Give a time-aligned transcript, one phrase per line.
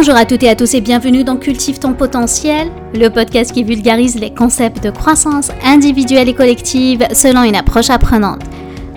[0.00, 3.64] Bonjour à toutes et à tous et bienvenue dans Cultive ton potentiel, le podcast qui
[3.64, 8.40] vulgarise les concepts de croissance individuelle et collective selon une approche apprenante.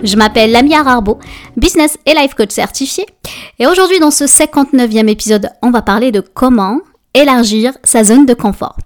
[0.02, 1.18] Je m'appelle Lamia Rarbo,
[1.58, 3.04] business et life coach certifié.
[3.58, 6.80] Et aujourd'hui, dans ce 59e épisode, on va parler de comment
[7.12, 8.78] élargir sa zone de confort.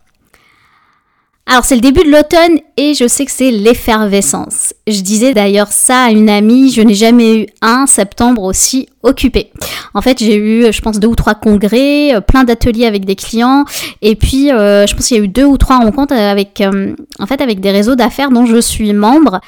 [1.51, 4.75] Alors c'est le début de l'automne et je sais que c'est l'effervescence.
[4.87, 9.51] Je disais d'ailleurs ça à une amie, je n'ai jamais eu un septembre aussi occupé.
[9.95, 13.17] En fait j'ai eu je pense deux ou trois congrès, euh, plein d'ateliers avec des
[13.17, 13.65] clients
[14.03, 16.95] et puis euh, je pense qu'il y a eu deux ou trois rencontres avec euh,
[17.19, 19.41] en fait avec des réseaux d'affaires dont je suis membre.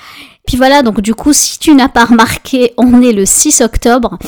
[0.46, 4.18] Puis voilà, donc du coup, si tu n'as pas remarqué, on est le 6 octobre.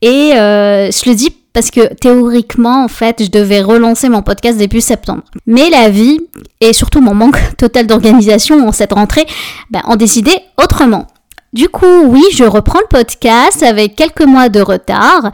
[0.00, 4.80] Et je le dis parce que théoriquement, en fait, je devais relancer mon podcast début
[4.80, 5.22] septembre.
[5.46, 6.20] Mais la vie
[6.60, 9.26] et surtout mon manque total d'organisation en cette rentrée
[9.70, 10.32] ben, ont décidé
[10.62, 11.06] autrement.
[11.54, 15.32] Du coup, oui, je reprends le podcast avec quelques mois de retard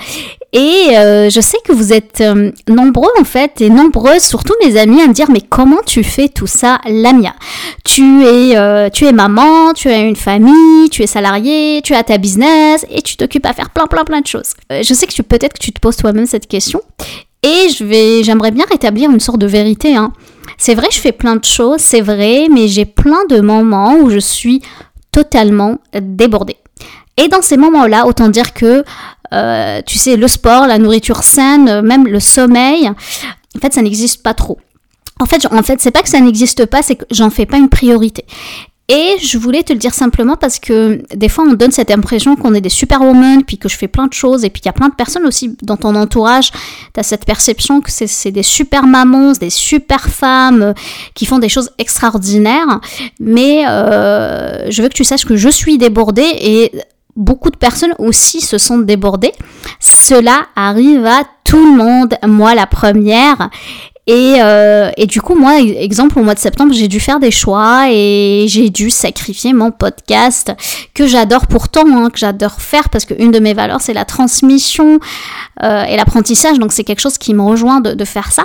[0.53, 4.77] et euh, je sais que vous êtes euh, nombreux en fait et nombreuses, surtout mes
[4.79, 7.35] amis, à me dire mais comment tu fais tout ça, Lamia?
[7.85, 12.05] Tu es, euh, tu es maman, tu as une famille, tu es salarié, tu as
[12.05, 14.53] ta business et tu t'occupes à faire plein plein plein de choses.
[14.71, 16.81] je sais que peut-être que tu te poses toi-même cette question
[17.43, 19.97] et j'aimerais bien rétablir une sorte de vérité.
[19.97, 20.13] Hein.
[20.59, 24.11] C'est vrai, je fais plein de choses, c'est vrai, mais j'ai plein de moments où
[24.11, 24.63] je suis
[25.15, 26.57] totalement débordée.
[27.17, 28.85] Et dans ces moments-là, autant dire que,
[29.33, 34.23] euh, tu sais, le sport, la nourriture saine, même le sommeil, en fait, ça n'existe
[34.25, 34.59] pas trop.
[35.21, 37.57] En fait, en fait, c'est pas que ça n'existe pas, c'est que j'en fais pas
[37.57, 38.25] une priorité.
[38.89, 42.37] Et je voulais te le dire simplement parce que des fois on donne cette impression
[42.37, 44.71] qu'on est des superwomen, puis que je fais plein de choses, et puis qu'il y
[44.71, 46.51] a plein de personnes aussi dans ton entourage,
[46.93, 50.73] tu as cette perception que c'est des super mamans, des super femmes euh,
[51.15, 52.81] qui font des choses extraordinaires.
[53.21, 56.73] Mais euh, je veux que tu saches que je suis débordée et
[57.17, 59.33] beaucoup de personnes aussi se sont débordées.
[59.81, 63.49] Cela arrive à tout le monde, moi la première.
[64.07, 67.31] Et, euh, et, du coup, moi, exemple, au mois de septembre, j'ai dû faire des
[67.31, 70.53] choix et j'ai dû sacrifier mon podcast
[70.93, 74.99] que j'adore pourtant, hein, que j'adore faire parce qu'une de mes valeurs, c'est la transmission
[75.63, 76.59] euh, et l'apprentissage.
[76.59, 78.45] Donc, c'est quelque chose qui me rejoint de, de, faire ça.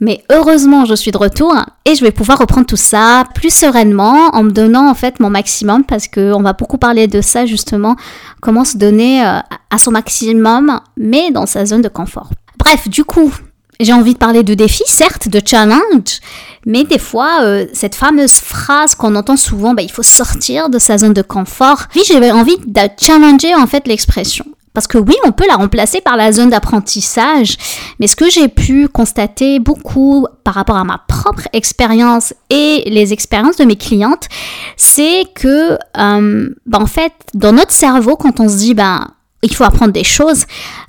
[0.00, 1.54] Mais heureusement, je suis de retour
[1.84, 5.28] et je vais pouvoir reprendre tout ça plus sereinement en me donnant en fait mon
[5.28, 7.96] maximum parce qu'on va beaucoup parler de ça justement,
[8.40, 9.38] comment se donner euh,
[9.70, 12.30] à son maximum, mais dans sa zone de confort.
[12.58, 13.32] Bref, du coup,
[13.80, 16.20] j'ai envie de parler de défis, certes, de challenge,
[16.66, 20.78] mais des fois, euh, cette fameuse phrase qu'on entend souvent, bah, il faut sortir de
[20.78, 21.84] sa zone de confort.
[21.94, 24.44] Oui, j'ai envie de challenger en fait l'expression.
[24.74, 27.56] Parce que oui, on peut la remplacer par la zone d'apprentissage,
[28.00, 33.12] mais ce que j'ai pu constater beaucoup par rapport à ma propre expérience et les
[33.12, 34.28] expériences de mes clientes,
[34.76, 39.06] c'est que, euh, bah, en fait, dans notre cerveau, quand on se dit, ben,
[39.44, 40.44] il faut apprendre des choses,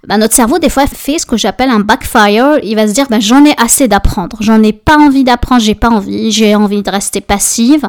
[0.08, 2.60] ben, notre cerveau des fois fait ce que j'appelle un backfire.
[2.64, 5.76] Il va se dire ben, j'en ai assez d'apprendre, j'en ai pas envie d'apprendre, j'ai
[5.76, 7.88] pas envie, j'ai envie de rester passive,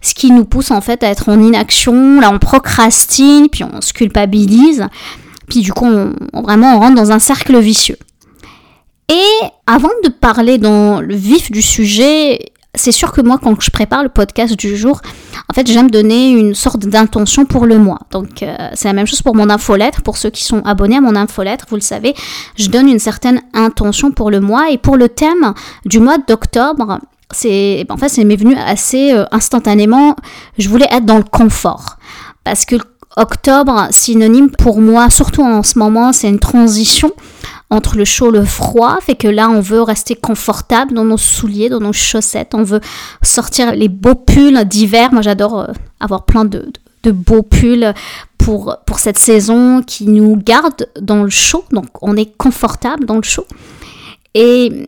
[0.00, 2.20] ce qui nous pousse en fait à être en inaction.
[2.20, 4.86] Là, on procrastine, puis on se culpabilise,
[5.48, 5.88] puis du coup,
[6.32, 7.98] vraiment on rentre dans un cercle vicieux.
[9.08, 13.70] Et avant de parler dans le vif du sujet, c'est sûr que moi, quand je
[13.70, 15.02] prépare le podcast du jour,
[15.50, 17.98] en fait, j'aime donner une sorte d'intention pour le mois.
[18.10, 20.00] Donc, euh, c'est la même chose pour mon infolettre.
[20.00, 22.14] Pour ceux qui sont abonnés à mon infolettre, vous le savez,
[22.56, 24.70] je donne une certaine intention pour le mois.
[24.70, 25.52] Et pour le thème
[25.84, 26.98] du mois d'octobre,
[27.30, 30.16] c'est, en fait, c'est m'est venu assez euh, instantanément.
[30.56, 31.98] Je voulais être dans le confort.
[32.42, 32.76] Parce que
[33.18, 37.12] octobre, synonyme pour moi, surtout en ce moment, c'est une transition
[37.72, 41.16] entre le chaud et le froid, fait que là on veut rester confortable dans nos
[41.16, 42.82] souliers, dans nos chaussettes, on veut
[43.22, 45.10] sortir les beaux pulls d'hiver.
[45.12, 46.70] Moi j'adore euh, avoir plein de,
[47.06, 47.94] beaux pulls
[48.36, 53.16] pour, pour cette saison qui nous garde dans le chaud, donc on est confortable dans
[53.16, 53.46] le chaud.
[54.34, 54.86] Et,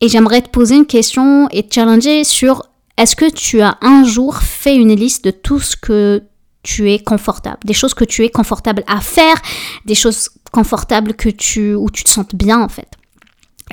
[0.00, 2.64] et j'aimerais te poser une question et te challenger sur
[2.96, 6.22] est-ce que tu as un jour fait une liste de tout ce que
[6.64, 9.36] tu es confortable, des choses que tu es confortable à faire,
[9.84, 12.86] des choses confortables que tu, où tu te sens bien en fait.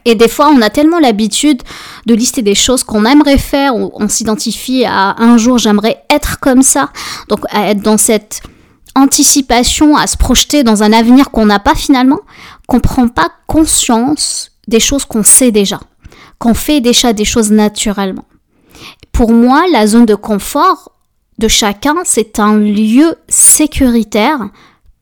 [0.03, 1.61] Et des fois, on a tellement l'habitude
[2.07, 6.39] de lister des choses qu'on aimerait faire, on, on s'identifie à un jour j'aimerais être
[6.39, 6.89] comme ça,
[7.29, 8.41] donc à être dans cette
[8.95, 12.21] anticipation, à se projeter dans un avenir qu'on n'a pas finalement,
[12.67, 15.79] qu'on prend pas conscience des choses qu'on sait déjà,
[16.39, 18.25] qu'on fait déjà des choses naturellement.
[19.11, 20.93] Pour moi, la zone de confort,
[21.37, 24.39] de chacun, c'est un lieu sécuritaire,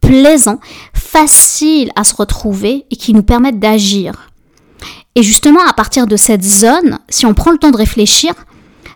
[0.02, 0.60] plaisant,
[1.10, 4.30] facile à se retrouver et qui nous permet d'agir.
[5.16, 8.34] Et justement, à partir de cette zone, si on prend le temps de réfléchir,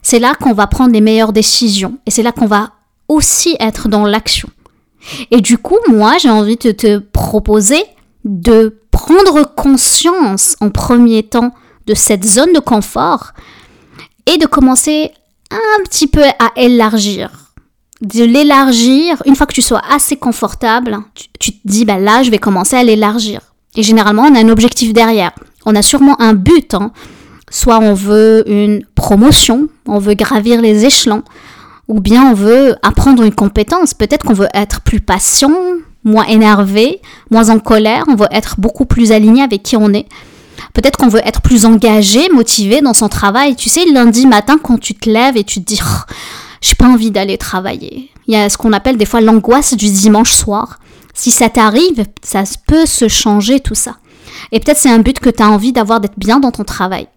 [0.04, 2.74] c'est là qu'on va prendre les meilleures décisions et c'est là qu'on va
[3.08, 4.50] aussi être dans l'action.
[5.32, 7.84] Et du coup, moi, j'ai envie de te proposer
[8.24, 11.52] de prendre conscience en premier temps
[11.88, 13.34] de cette zone de confort
[14.32, 15.12] et de commencer
[15.52, 17.43] un petit peu à élargir.
[18.02, 20.98] De l'élargir, une fois que tu sois assez confortable,
[21.40, 23.42] tu, te dis, bah là, je vais commencer à l'élargir.
[23.76, 25.32] Et généralement, on a un objectif derrière.
[25.66, 26.74] On a sûrement un but.
[26.74, 26.92] Hein.
[27.50, 31.24] Soit on veut une promotion, on veut gravir les échelons,
[31.88, 33.94] ou bien on veut apprendre une compétence.
[33.94, 35.54] Peut-être qu'on veut être plus patient,
[36.04, 37.00] moins énervé,
[37.30, 40.08] moins en colère, on veut être beaucoup plus aligné avec qui on est.
[40.74, 43.56] Peut-être qu'on veut être plus engagé, motivé dans son travail.
[43.56, 46.14] Tu sais, lundi matin, quand tu te lèves et tu te dis, oh,
[46.64, 48.10] j'ai pas envie d'aller travailler.
[48.28, 50.80] Il y a ce qu'on appelle des fois l'angoisse du dimanche soir.
[51.14, 53.98] Si ça t'arrive, ça peut se changer tout ça.
[54.54, 57.08] Et peut-être c'est un but que tu as envie d'avoir d'être bien dans ton travail.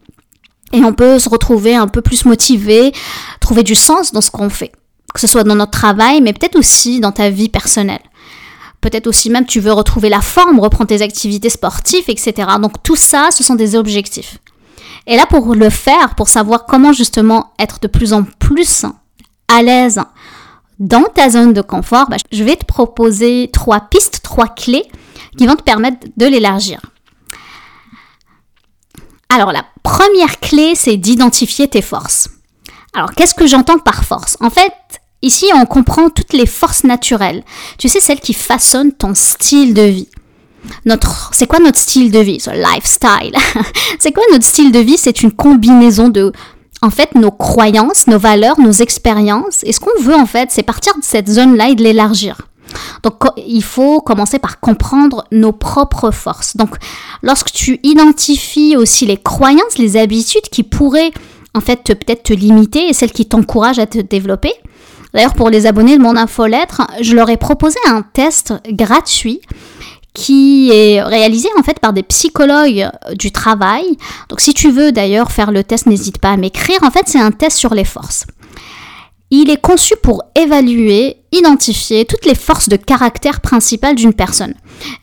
[0.73, 2.93] Et on peut se retrouver un peu plus motivé,
[3.39, 4.73] trouver du sens dans ce qu'on fait.
[5.15, 8.03] Que ce soit dans notre travail, mais peut-être aussi dans ta vie personnelle.
[8.81, 12.35] Peut-être aussi même tu veux retrouver la forme, reprendre tes activités sportives, etc.
[12.61, 14.39] Donc tout ça, ce sont des objectifs.
[15.07, 18.87] Et là, pour le faire, pour savoir comment justement être de plus en plus
[19.49, 20.01] à l'aise
[20.79, 24.85] dans ta zone de confort, bah, je vais te proposer trois pistes, trois clés
[25.37, 26.81] qui vont te permettre de l'élargir.
[29.29, 32.29] Alors la première clé, c'est d'identifier tes forces.
[32.95, 34.37] Alors qu'est-ce que j'entends par force?
[34.41, 34.73] En fait,
[35.23, 37.45] ici on comprend toutes les forces naturelles.
[37.79, 40.09] Tu sais, celles qui façonnent ton style de vie.
[40.85, 43.37] Notre, c'est quoi notre style de vie, ce lifestyle
[44.01, 44.97] C'est quoi notre style de vie?
[44.97, 46.33] C'est une combinaison de
[46.83, 49.63] en fait nos croyances, nos valeurs, nos expériences.
[49.65, 52.43] Et ce qu'on veut en fait, c'est partir de cette zone-là et de l'élargir.
[53.03, 56.57] Donc il faut commencer par comprendre nos propres forces.
[56.57, 56.77] Donc
[57.23, 61.13] lorsque tu identifies aussi les croyances, les habitudes qui pourraient
[61.55, 64.53] en fait peut-être te limiter et celles qui t'encouragent à te développer.
[65.15, 69.41] D'ailleurs pour les abonnés de mon infolettre, je leur ai proposé un test gratuit
[70.17, 73.85] qui est réalisé en fait par des psychologues du travail.
[74.31, 76.79] Donc si tu veux d'ailleurs faire le test, n'hésite pas à m'écrire.
[76.83, 78.25] En fait, c'est un test sur les forces.
[79.31, 84.55] Il est conçu pour évaluer, identifier toutes les forces de caractère principales d'une personne.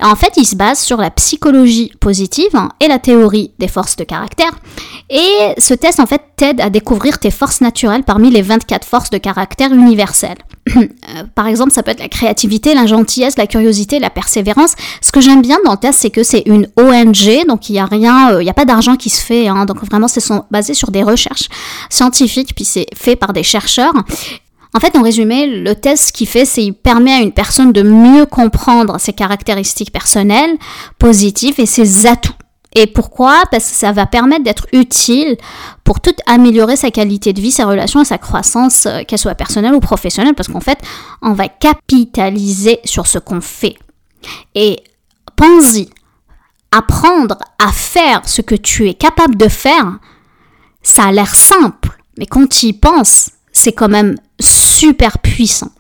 [0.02, 3.96] En fait, il se base sur la psychologie positive hein, et la théorie des forces
[3.96, 4.52] de caractère.
[5.10, 9.10] Et ce test, en fait, t'aide à découvrir tes forces naturelles parmi les 24 forces
[9.10, 10.38] de caractère universelles.
[11.16, 14.74] Euh, par exemple, ça peut être la créativité, la gentillesse, la curiosité, la persévérance.
[15.02, 17.80] Ce que j'aime bien dans le test, c'est que c'est une ONG, donc il n'y
[17.80, 19.48] a rien, euh, il n'y a pas d'argent qui se fait.
[19.50, 21.50] Hein, donc vraiment, c'est basé sur des recherches
[21.90, 23.94] scientifiques, puis c'est fait par des chercheurs.
[24.76, 27.72] En fait, en résumé, le test, ce qu'il fait, c'est qu'il permet à une personne
[27.72, 30.58] de mieux comprendre ses caractéristiques personnelles,
[30.98, 32.34] positives et ses atouts.
[32.76, 33.44] Et pourquoi?
[33.52, 35.38] Parce que ça va permettre d'être utile
[35.84, 39.36] pour tout améliorer sa qualité de vie, sa relation et sa croissance, euh, qu'elle soit
[39.36, 40.80] personnelle ou professionnelle, parce qu'en fait,
[41.22, 43.76] on va capitaliser sur ce qu'on fait.
[44.56, 44.80] Et
[45.36, 45.90] pense-y,
[46.72, 50.00] apprendre à faire ce que tu es capable de faire,
[50.82, 54.16] ça a l'air simple, mais quand tu y penses, c'est quand même
[54.84, 55.72] super puissant.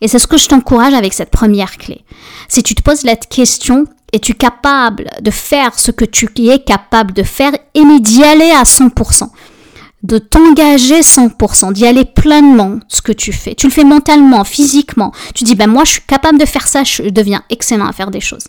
[0.00, 2.04] Et c'est ce que je t'encourage avec cette première clé.
[2.48, 7.14] Si tu te poses la question, es-tu capable de faire ce que tu es capable
[7.14, 7.52] de faire?
[7.74, 9.28] Et d'y aller à 100%
[10.02, 13.54] de t'engager 100%, d'y aller pleinement ce que tu fais.
[13.54, 15.12] Tu le fais mentalement, physiquement.
[15.32, 18.10] Tu dis, ben moi je suis capable de faire ça, je deviens excellent à faire
[18.10, 18.46] des choses.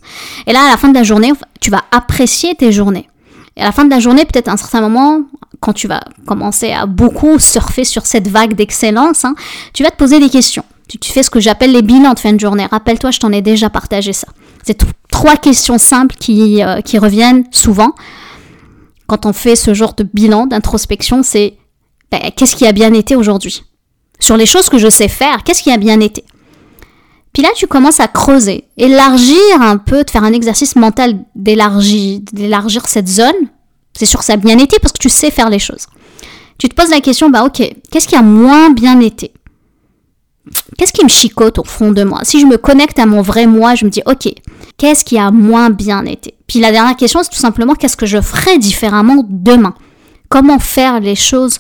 [0.48, 1.32] Et là, à la fin de la journée,
[1.62, 3.08] tu vas apprécier tes journées.
[3.56, 5.22] Et à la fin de la journée, peut-être à un certain moment,
[5.60, 9.36] quand tu vas commencer à beaucoup surfer sur cette vague d'excellence, hein,
[9.74, 10.64] tu vas te poser des questions.
[10.88, 12.66] Tu, fais ce que j'appelle les bilans de fin de journée.
[12.66, 14.28] Rappelle-toi, je t'en ai déjà partagé ça.
[14.64, 17.94] C'est trois questions simples qui, euh, qui reviennent souvent
[19.08, 21.24] quand on fait ce genre de bilan, d'introspection.
[21.24, 21.58] C'est
[22.12, 23.64] ben, qu'est-ce qui a bien été aujourd'hui?
[24.20, 26.24] Sur les choses que je sais faire, qu'est-ce qui a bien été?
[27.34, 32.20] Puis là, tu commences à creuser, élargir un peu, de faire un exercice mental d'élargir,
[32.32, 33.34] d'élargir cette zone.
[33.98, 35.88] C'est sûr ça bien été parce que tu sais faire les choses.
[36.60, 39.34] Tu te poses la question, bah ok, qu'est-ce qui a moins bien été?
[40.78, 42.20] Qu'est-ce qui me chicote au fond de moi?
[42.24, 44.30] Si je me connecte à mon vrai moi, je me dis, ok,
[44.78, 46.36] qu'est-ce qui a moins bien été?
[46.48, 49.74] Puis la dernière question, c'est tout simplement, qu'est-ce que je ferais différemment demain?
[50.30, 51.60] Comment faire les choses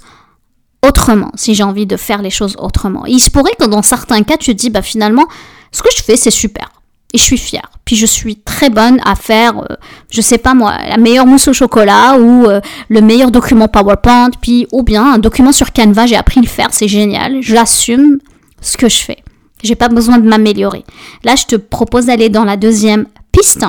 [0.85, 3.05] autrement, si j'ai envie de faire les choses autrement?
[3.05, 5.25] il se pourrait que dans certains cas, tu te dis, bah finalement,
[5.73, 6.71] ce que je fais, c'est super.
[7.13, 7.69] Et je suis fière.
[7.83, 9.75] Puis je suis très bonne à faire, euh,
[10.09, 14.31] je sais pas moi, la meilleure mousse au chocolat ou euh, le meilleur document PowerPoint,
[14.41, 17.41] puis ou bien un document sur Canva, j'ai appris à le faire, c'est génial.
[17.41, 18.19] J'assume
[18.61, 19.17] ce que je fais.
[19.63, 20.83] J'ai pas besoin de m'améliorer.
[21.23, 23.65] Là, je te propose d'aller dans la deuxième piste.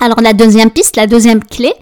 [0.00, 1.72] Alors la deuxième piste, la deuxième clé,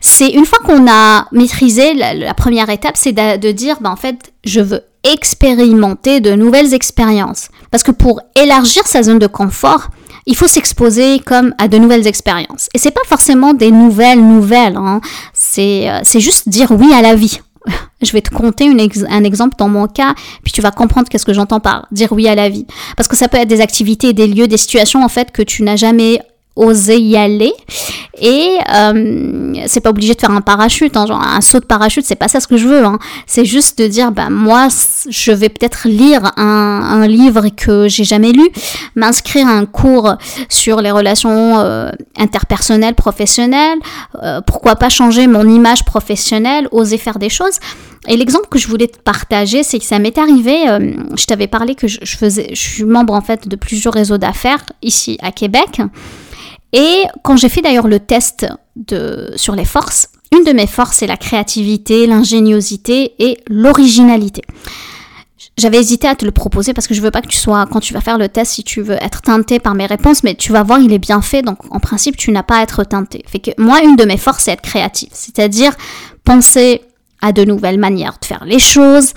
[0.00, 4.32] c'est une fois qu'on a maîtrisé la, première étape, c'est de, dire, ben, en fait,
[4.44, 7.48] je veux expérimenter de nouvelles expériences.
[7.70, 9.88] Parce que pour élargir sa zone de confort,
[10.26, 12.68] il faut s'exposer comme à de nouvelles expériences.
[12.74, 15.00] Et c'est pas forcément des nouvelles nouvelles, hein.
[15.32, 17.40] c'est euh, c'est juste dire oui à la vie.
[18.02, 21.34] Je vais te conter un exemple dans mon cas, puis tu vas comprendre qu'est-ce que
[21.34, 22.66] j'entends par dire oui à la vie.
[22.96, 25.62] Parce que ça peut être des activités, des lieux, des situations en fait que tu
[25.62, 26.20] n'as jamais
[26.60, 27.52] oser y aller.
[28.20, 32.04] Et euh, c'est pas obligé de faire un parachute, hein, genre un saut de parachute,
[32.04, 32.84] c'est pas ça ce que je veux.
[32.84, 32.98] Hein.
[33.26, 34.68] C'est juste de dire, ben moi,
[35.08, 38.46] je vais peut-être lire un, un, livre que j'ai jamais lu,
[38.94, 40.16] m'inscrire à un cours
[40.50, 43.78] sur les relations euh, interpersonnelles, professionnelles.
[44.22, 47.58] Euh, pourquoi pas changer mon image professionnelle, oser faire des choses.
[48.06, 50.68] Et l'exemple que je voulais te partager, c'est que ça m'est arrivé.
[50.68, 53.94] Euh, je t'avais parlé que je, je, faisais, je suis membre en fait de plusieurs
[53.94, 55.80] réseaux d'affaires ici à Québec.
[56.72, 58.46] Et quand j'ai fait d'ailleurs le test
[58.76, 64.42] de, sur les forces, une de mes forces, c'est la créativité, l'ingéniosité et l'originalité.
[65.58, 67.80] J'avais hésité à te le proposer parce que je veux pas que tu sois, quand
[67.80, 70.52] tu vas faire le test, si tu veux être teinté par mes réponses, mais tu
[70.52, 73.24] vas voir, il est bien fait, donc en principe, tu n'as pas à être teinté.
[73.42, 75.72] Que moi, une de mes forces, c'est être créative, c'est-à-dire
[76.24, 76.82] penser
[77.20, 79.12] à de nouvelles manières de faire les choses.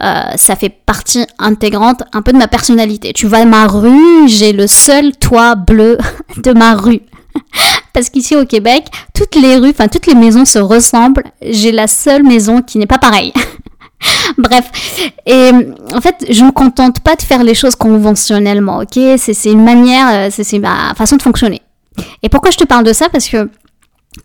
[0.00, 3.12] Euh, ça fait partie intégrante un peu de ma personnalité.
[3.12, 5.98] Tu vois ma rue, j'ai le seul toit bleu
[6.36, 7.00] de ma rue.
[7.92, 11.24] Parce qu'ici au Québec, toutes les rues, enfin toutes les maisons se ressemblent.
[11.42, 13.32] J'ai la seule maison qui n'est pas pareille.
[14.38, 14.70] Bref,
[15.26, 15.50] et
[15.92, 19.00] en fait, je me contente pas de faire les choses conventionnellement, ok?
[19.16, 21.60] C'est une manière, euh, c'est ma façon de fonctionner.
[22.22, 23.08] Et pourquoi je te parle de ça?
[23.08, 23.50] Parce que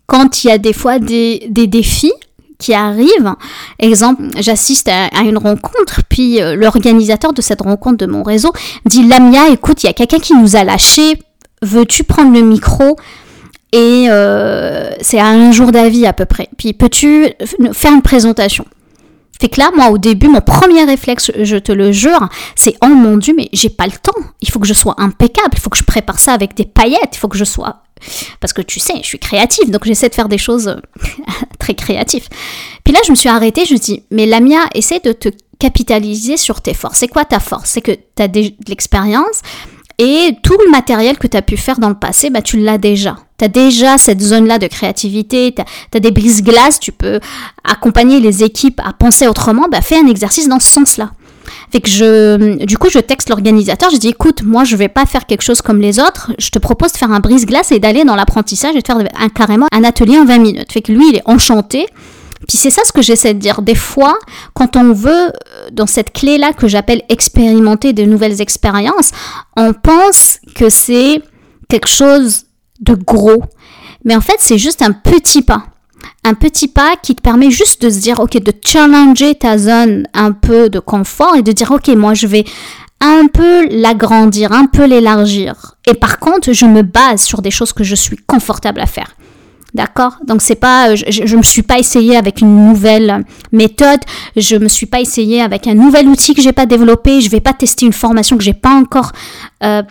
[0.06, 2.12] quand il y a des fois des, des défis,
[2.64, 3.34] qui arrive.
[3.78, 8.52] Exemple, j'assiste à, une rencontre, puis euh, l'organisateur de cette rencontre de mon réseau
[8.86, 11.18] dit Lamia, écoute, il y a quelqu'un qui nous a lâché,
[11.60, 12.96] veux-tu prendre le micro?
[13.72, 16.48] Et euh, c'est à un jour d'avis à peu près.
[16.56, 17.26] Puis peux-tu
[17.72, 18.64] faire une présentation?
[19.38, 22.88] Fait que là, moi, au début, mon premier réflexe, je te le jure, c'est oh
[22.88, 24.12] mon dieu, mais j'ai pas le temps.
[24.40, 25.50] Il faut que je sois impeccable.
[25.54, 27.10] Il faut que je prépare ça avec des paillettes.
[27.14, 27.84] Il faut que je sois
[28.40, 30.76] parce que tu sais, je suis créative, donc j'essaie de faire des choses euh,
[31.64, 32.28] très créatives.
[32.84, 36.36] Puis là, je me suis arrêtée, je me dit, mais Lamia, essaie de te capitaliser
[36.36, 36.98] sur tes forces.
[36.98, 37.70] C'est quoi ta force?
[37.70, 39.40] C'est que tu as de l'expérience
[39.98, 42.78] et tout le matériel que tu as pu faire dans le passé, bah, tu l'as
[42.78, 43.16] déjà.
[43.38, 47.20] Tu as déjà cette zone-là de créativité, tu as, des brises-glaces, tu peux
[47.62, 51.12] accompagner les équipes à penser autrement, bah, fais un exercice dans ce sens-là.
[51.70, 55.06] Fait que je, du coup, je texte l'organisateur, je dis écoute, moi je vais pas
[55.06, 58.04] faire quelque chose comme les autres, je te propose de faire un brise-glace et d'aller
[58.04, 60.72] dans l'apprentissage et de faire un, carrément un atelier en 20 minutes.
[60.72, 61.86] Fait que lui, il est enchanté.
[62.48, 63.62] Puis c'est ça ce que j'essaie de dire.
[63.62, 64.18] Des fois,
[64.52, 65.30] quand on veut, euh,
[65.72, 69.12] dans cette clé-là que j'appelle expérimenter de nouvelles expériences,
[69.56, 71.22] on pense que c'est
[71.68, 72.44] quelque chose
[72.80, 73.42] de gros.
[74.04, 75.64] Mais en fait, c'est juste un petit pas
[76.24, 80.06] un petit pas qui te permet juste de se dire, ok, de challenger ta zone
[80.14, 82.44] un peu de confort et de dire, ok, moi je vais
[83.00, 85.76] un peu l'agrandir, un peu l'élargir.
[85.86, 89.14] Et par contre, je me base sur des choses que je suis confortable à faire.
[89.74, 90.18] D'accord?
[90.24, 93.98] Donc c'est pas je, je me suis pas essayé avec une nouvelle méthode,
[94.36, 97.40] je me suis pas essayé avec un nouvel outil que j'ai pas développé, je vais
[97.40, 99.10] pas tester une formation que j'ai pas encore
[99.64, 99.82] euh,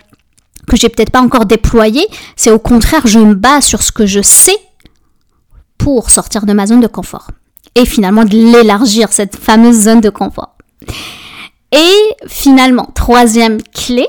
[0.68, 4.06] que j'ai peut-être pas encore déployée, c'est au contraire, je me base sur ce que
[4.06, 4.56] je sais
[5.84, 7.28] pour sortir de ma zone de confort.
[7.76, 10.56] Et finalement de l'élargir, cette fameuse zone de confort.
[11.74, 14.08] Et finalement, troisième clé,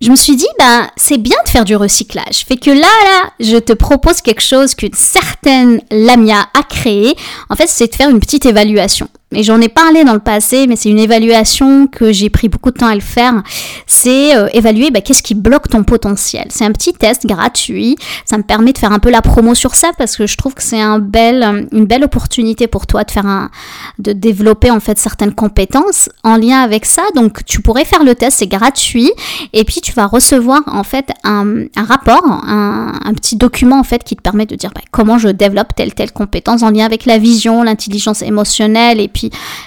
[0.00, 2.44] je me suis dit, ben, c'est bien de faire du recyclage.
[2.48, 7.14] Fait que là, là, je te propose quelque chose qu'une certaine Lamia a créé.
[7.48, 10.66] En fait, c'est de faire une petite évaluation et j'en ai parlé dans le passé,
[10.66, 13.42] mais c'est une évaluation que j'ai pris beaucoup de temps à le faire.
[13.86, 16.46] C'est euh, évaluer bah, qu'est-ce qui bloque ton potentiel.
[16.50, 17.96] C'est un petit test gratuit.
[18.24, 20.54] Ça me permet de faire un peu la promo sur ça parce que je trouve
[20.54, 23.50] que c'est un bel, euh, une belle opportunité pour toi de faire un,
[23.98, 27.02] de développer en fait certaines compétences en lien avec ça.
[27.14, 29.12] Donc tu pourrais faire le test, c'est gratuit.
[29.52, 34.04] Et puis tu vas recevoir en fait un, rapport, un, un, petit document en fait
[34.04, 37.06] qui te permet de dire bah, comment je développe telle telle compétence en lien avec
[37.06, 39.21] la vision, l'intelligence émotionnelle et puis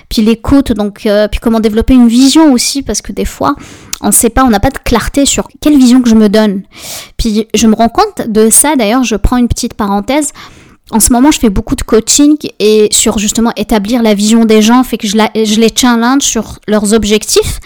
[0.10, 3.56] puis, l'écoute, donc, euh, puis comment développer une vision aussi, parce que des fois,
[4.02, 6.30] on ne sait pas, on n'a pas de clarté sur quelle vision que je me
[6.30, 6.64] donne.
[7.18, 10.32] Puis je me rends compte de ça, d'ailleurs, je prends une petite parenthèse.
[10.92, 14.62] En ce moment, je fais beaucoup de coaching et sur justement établir la vision des
[14.62, 17.60] gens, fait que je, je les challenge sur leurs objectifs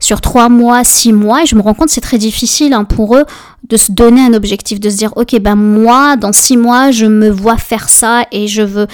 [0.00, 3.16] sur trois mois, six mois, et je me rends compte c'est très difficile hein, pour
[3.16, 3.24] eux
[3.68, 7.06] de se donner un objectif, de se dire, ok, ben moi, dans six mois, je
[7.06, 8.86] me vois faire ça et je veux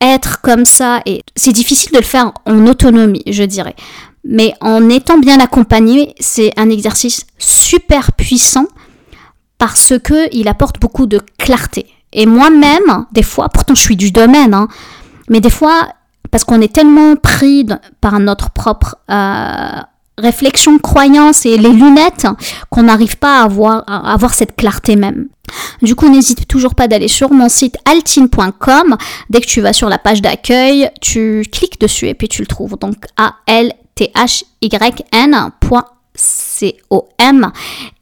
[0.00, 1.02] être comme ça.
[1.06, 3.76] Et c'est difficile de le faire en autonomie, je dirais.
[4.24, 8.66] Mais en étant bien accompagné, c'est un exercice super puissant
[9.58, 11.86] parce que il apporte beaucoup de clarté.
[12.12, 14.68] Et moi-même, des fois, pourtant je suis du domaine, hein,
[15.28, 15.88] mais des fois,
[16.30, 17.66] parce qu'on est tellement pris
[18.00, 19.80] par notre propre euh,
[20.16, 22.26] réflexions, croyances et les lunettes
[22.70, 25.28] qu'on n'arrive pas à avoir cette clarté même.
[25.82, 28.96] Du coup, n'hésite toujours pas d'aller sur mon site altine.com.
[29.30, 32.46] Dès que tu vas sur la page d'accueil, tu cliques dessus et puis tu le
[32.46, 32.76] trouves.
[32.78, 35.82] Donc A-L-T-H-Y-N.com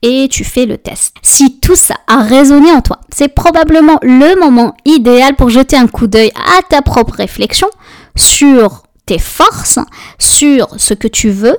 [0.03, 1.15] et tu fais le test.
[1.23, 5.87] Si tout ça a résonné en toi, c'est probablement le moment idéal pour jeter un
[5.87, 7.69] coup d'œil à ta propre réflexion
[8.17, 9.79] sur tes forces,
[10.19, 11.57] sur ce que tu veux,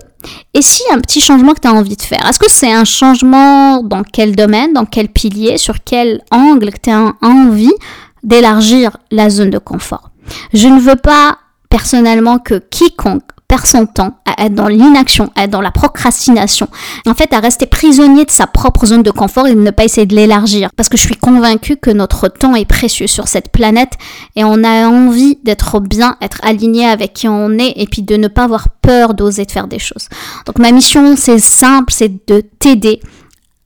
[0.53, 2.25] et a un petit changement que tu as envie de faire.
[2.27, 6.81] Est-ce que c'est un changement dans quel domaine, dans quel pilier, sur quel angle que
[6.83, 7.73] tu as envie
[8.23, 10.11] d'élargir la zone de confort?
[10.53, 11.37] Je ne veux pas
[11.69, 16.67] personnellement que quiconque perd son temps à être dans l'inaction, à être dans la procrastination,
[17.05, 19.85] en fait à rester prisonnier de sa propre zone de confort et de ne pas
[19.85, 20.69] essayer de l'élargir.
[20.75, 23.93] Parce que je suis convaincue que notre temps est précieux sur cette planète
[24.35, 28.17] et on a envie d'être bien, être aligné avec qui on est et puis de
[28.17, 30.09] ne pas avoir peur d'oser faire des choses.
[30.45, 32.99] Donc ma mission c'est simple, c'est de t'aider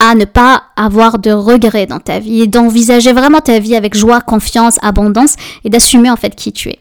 [0.04, 3.96] à ne pas avoir de regrets dans ta vie et d'envisager vraiment ta vie avec
[3.96, 6.80] joie, confiance, abondance et d'assumer en fait qui tu es.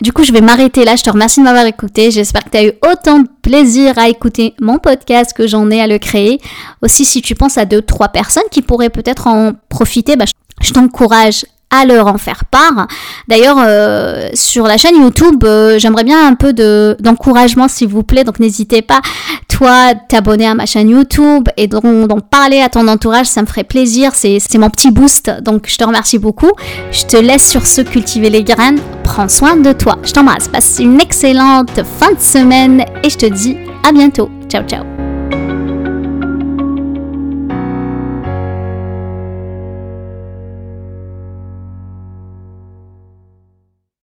[0.00, 0.94] Du coup, je vais m'arrêter là.
[0.94, 2.12] Je te remercie de m'avoir écouté.
[2.12, 5.80] J'espère que tu as eu autant de plaisir à écouter mon podcast que j'en ai
[5.80, 6.40] à le créer.
[6.82, 10.24] Aussi, si tu penses à deux, trois personnes qui pourraient peut-être en profiter, bah,
[10.60, 12.86] je t'encourage à leur en faire part.
[13.26, 18.04] D'ailleurs, euh, sur la chaîne YouTube, euh, j'aimerais bien un peu de d'encouragement, s'il vous
[18.04, 18.22] plaît.
[18.22, 19.00] Donc, n'hésitez pas,
[19.48, 21.80] toi, t'abonner à ma chaîne YouTube et d'en
[22.20, 23.26] parler à ton entourage.
[23.26, 24.12] Ça me ferait plaisir.
[24.14, 25.30] C'est mon petit boost.
[25.42, 26.52] Donc, je te remercie beaucoup.
[26.92, 28.78] Je te laisse sur ce cultiver les graines.
[29.02, 29.98] Prends soin de toi.
[30.02, 30.48] Je t'embrasse.
[30.48, 34.30] Passe une excellente fin de semaine et je te dis à bientôt.
[34.48, 35.01] Ciao, ciao.